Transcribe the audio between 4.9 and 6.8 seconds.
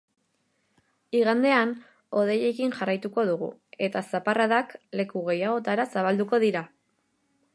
leku gehiagotara zabalduko dira.